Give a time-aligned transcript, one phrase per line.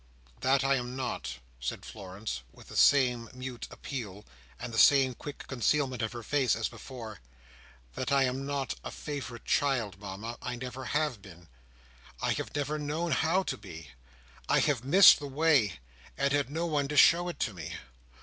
[0.39, 4.25] "That I am not," said Florence, with the same mute appeal,
[4.59, 7.19] and the same quick concealment of her face as before,
[7.93, 10.39] "that I am not a favourite child, Mama.
[10.41, 11.49] I never have been.
[12.19, 13.91] I have never known how to be.
[14.49, 15.73] I have missed the way,
[16.17, 17.75] and had no one to show it to me.